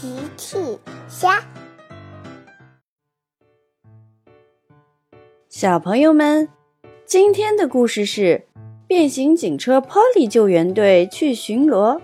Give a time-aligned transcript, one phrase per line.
[0.00, 0.78] 奇趣
[1.08, 1.42] 虾，
[5.48, 6.48] 小朋友们，
[7.04, 8.46] 今天的故事是
[8.86, 12.00] 变形警车 Polly 救援队去巡逻。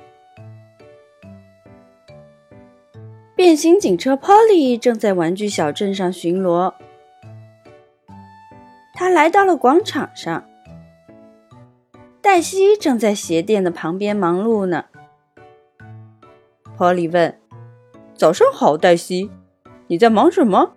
[3.36, 6.74] 变形警车 Polly 正在玩具小镇上巡逻，
[8.94, 10.44] 他来到了广场上，
[12.20, 14.86] 黛西正在鞋店的旁边忙碌呢。
[16.76, 17.38] Polly 问
[18.16, 19.30] ：“早上好，黛西，
[19.88, 20.74] 你在忙什么？”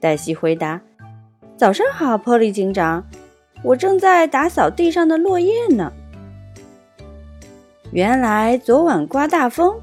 [0.00, 0.80] 黛西回答
[1.56, 3.04] ：“早上好，Polly 警长，
[3.62, 5.92] 我正在打扫地上的落叶呢。
[7.92, 9.80] 原来昨晚刮大风，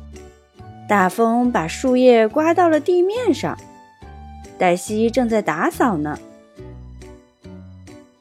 [0.87, 3.57] 大风把树叶刮到了地面上。
[4.57, 6.19] 黛西正在打扫呢。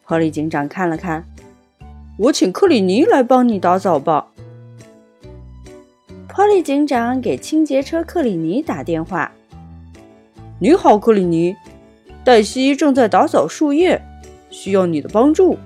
[0.07, 1.25] ”Polly 警长看了看，
[2.19, 4.29] 我请克里尼来帮你打扫吧。
[6.39, 9.33] 波利警长给清洁车克里尼打电话
[10.61, 11.57] ：“你好，克里尼，
[12.23, 14.01] 黛西正在打扫树叶，
[14.49, 15.59] 需要你的帮助。”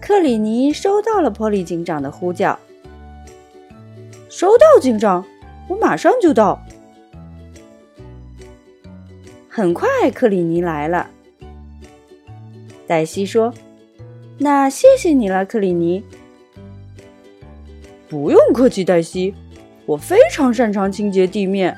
[0.00, 2.58] 克里尼收到了波利警长的呼叫
[4.30, 5.22] ：“收到，警长，
[5.68, 6.58] 我马上就到。”
[9.50, 11.10] 很快，克里尼来了。
[12.86, 13.52] 黛西说
[14.40, 16.02] ：“那谢谢你了，克里尼。”
[18.08, 19.34] 不用客气，黛西，
[19.84, 21.76] 我非常擅长清洁地面。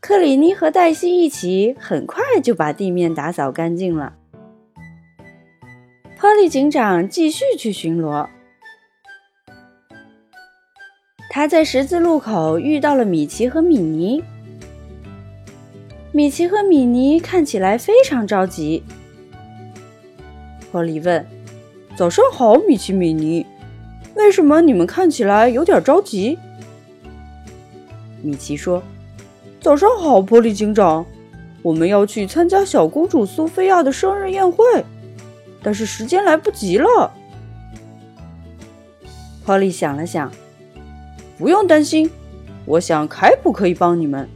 [0.00, 4.14] 克里尼和黛西一起，很快就把地面打扫干净了。
[6.18, 8.26] 波利警长继续去巡逻，
[11.30, 14.24] 他在十字路口遇到了米奇和米妮。
[16.10, 18.82] 米奇和米妮看起来非常着急。
[20.72, 21.24] 波利问
[21.94, 23.46] ：“早上好，米奇、米妮。”
[24.16, 26.38] 为什么你们看起来有点着急？
[28.22, 28.82] 米奇说
[29.60, 31.04] ：“早上好，波利警长，
[31.62, 34.64] 我们要去参加小公主苏菲亚的生日宴会，
[35.62, 37.12] 但是时间来不及了。”
[39.44, 40.32] 波利想了想
[41.38, 42.10] ：“不用担心，
[42.64, 44.26] 我想凯普可以帮你们。”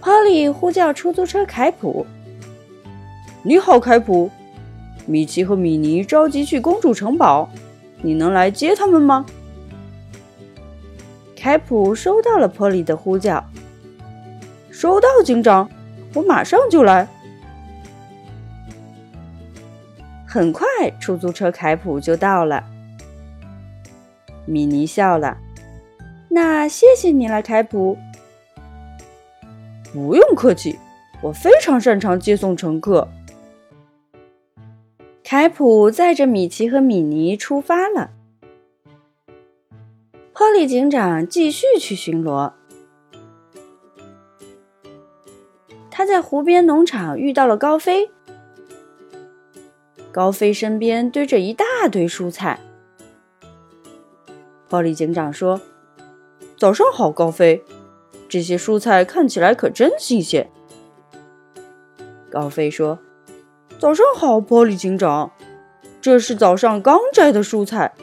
[0.00, 2.06] 波利呼叫出租车凯普
[3.44, 4.30] ：“你好，凯普。”
[5.08, 7.48] 米奇和米妮着急去公主城堡，
[8.02, 9.24] 你能来接他们吗？
[11.34, 13.42] 凯普收到了波利的呼叫，
[14.70, 15.66] 收到，警长，
[16.12, 17.08] 我马上就来。
[20.26, 20.66] 很快，
[21.00, 22.62] 出租车凯普就到了。
[24.44, 25.38] 米妮笑了，
[26.28, 27.96] 那谢谢你了，凯普。
[29.90, 30.78] 不用客气，
[31.22, 33.08] 我非常擅长接送乘客。
[35.30, 38.12] 凯普载着米奇和米妮出发了。
[40.32, 42.52] 波利警长继续去巡逻。
[45.90, 48.10] 他在湖边农场遇到了高飞。
[50.10, 52.58] 高飞身边堆着一大堆蔬菜。
[54.66, 55.60] 波利警长说
[56.56, 57.62] ：“早上好，高飞，
[58.30, 60.50] 这些蔬菜看起来可真新鲜。”
[62.32, 62.98] 高飞说。
[63.78, 65.30] 早上好，波利警长。
[66.00, 67.94] 这是早上刚摘的蔬菜，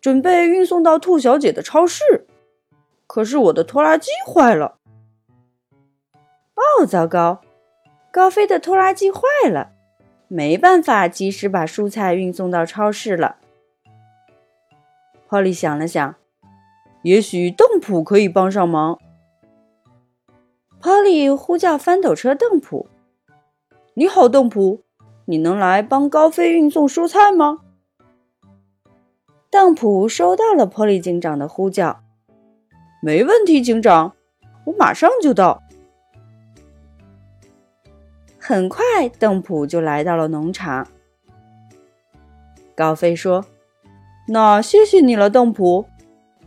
[0.00, 2.26] 准备运送到兔小姐的超市。
[3.06, 4.78] 可是我的拖拉机坏了。
[6.56, 7.40] 哦，糟糕！
[8.10, 9.70] 高飞的拖拉机坏了，
[10.26, 13.36] 没办法及时把蔬菜运送到超市了。
[15.28, 16.14] 波利想了想，
[17.02, 18.98] 也许邓普可以帮上忙。
[20.80, 22.88] 波利呼叫翻斗车邓普
[23.94, 24.82] ：“你好，邓普。”
[25.26, 27.60] 你能来帮高飞运送蔬菜吗？
[29.50, 32.02] 邓普收到了波利警长的呼叫，
[33.00, 34.14] 没问题，警长，
[34.64, 35.62] 我马上就到。
[38.38, 38.82] 很快，
[39.18, 40.86] 邓普就来到了农场。
[42.74, 43.46] 高飞说
[44.28, 45.86] ：“那谢谢你了，邓普，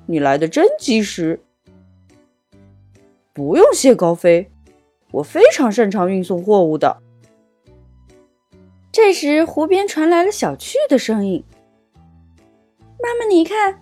[0.06, 1.40] 你来的真及时。”
[3.34, 4.52] 不用谢，高飞，
[5.12, 7.02] 我非常擅长运送货物的。
[8.98, 11.44] 这时，湖边传来了小趣的声音
[13.00, 13.80] ：“妈妈，你看，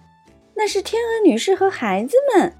[0.55, 2.53] 那是天鹅女士和孩子们。”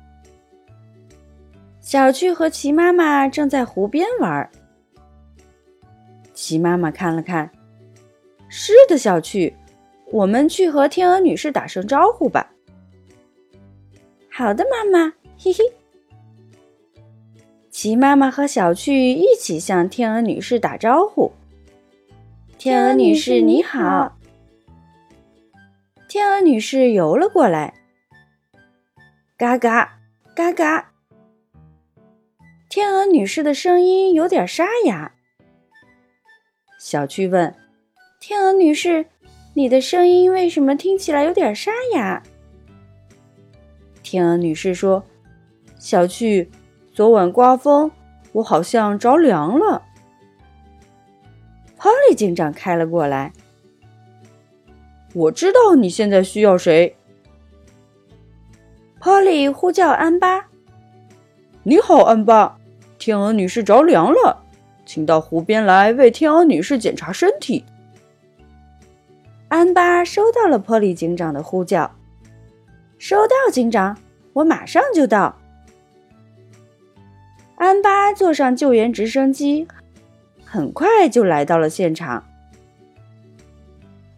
[1.84, 4.50] 小趣和齐妈妈正在湖边玩。
[6.34, 7.52] 齐妈妈看了看
[8.48, 9.54] ：“是的，小趣，
[10.14, 12.54] 我们去和天鹅女士打声招呼吧。
[14.32, 15.60] ”“好的，妈妈。”嘿嘿。
[17.70, 21.34] 齐妈妈和小趣一起向天鹅女士打招呼。
[22.66, 24.18] 天鹅女士，你好。
[26.08, 27.76] 天鹅女士游了过来。
[29.38, 30.00] 嘎嘎
[30.36, 30.92] 嘎嘎，
[32.68, 35.12] 天鹅女士的声音有点沙哑。
[36.80, 37.54] 小趣问
[38.20, 39.06] ：“天鹅女士，
[39.54, 42.24] 你的声音为什么听起来有点沙哑？”
[44.02, 45.06] 天鹅女士说
[45.78, 46.50] ：“小趣，
[46.92, 47.92] 昨晚刮风，
[48.32, 49.84] 我好像着凉了。”
[52.06, 53.34] 瑞警长开了过来。
[55.14, 56.96] 我知道你现在需要谁。
[59.00, 60.48] 波利呼叫安巴。
[61.64, 62.58] 你好，安巴。
[62.98, 64.44] 天鹅女士着凉了，
[64.86, 67.64] 请到湖边来为天鹅女士检查身体。
[69.48, 71.92] 安巴收到了波利警长的呼叫。
[72.98, 73.98] 收到，警长，
[74.34, 75.38] 我马上就到。
[77.56, 79.68] 安巴坐上救援直升机，
[80.56, 82.24] 很快就来到了现场。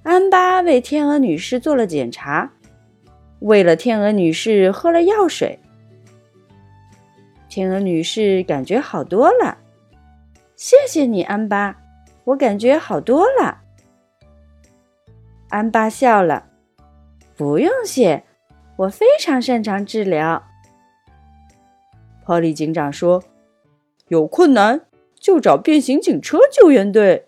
[0.03, 2.53] 安巴为天鹅女士做了检查，
[3.39, 5.57] 喂了天鹅女士喝了药水。
[7.49, 9.57] 天鹅女士感觉好多了，
[10.55, 11.75] 谢谢你，安巴，
[12.25, 13.61] 我感觉好多了。
[15.49, 16.49] 安巴笑了，
[17.35, 18.23] 不用谢，
[18.75, 20.43] 我非常擅长治疗。
[22.23, 23.23] 波利警长说
[24.09, 24.81] ：“有困难
[25.19, 27.27] 就找变形警车救援队。”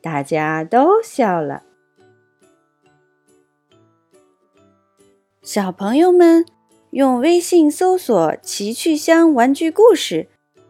[0.00, 1.62] 大家都笑了。
[5.42, 6.46] 小朋友们
[6.90, 10.28] 用微信搜索“奇趣箱玩具故事”，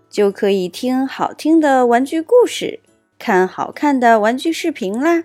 [0.09, 2.81] 就可以听好听的玩具故事，
[3.19, 5.25] 看好看的玩具视频啦。